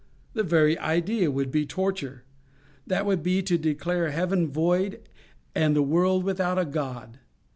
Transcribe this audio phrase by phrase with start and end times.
[0.33, 2.23] The very idea would be torture.
[2.87, 4.99] That would be to declare heaven void,
[5.53, 7.19] and the world without a God.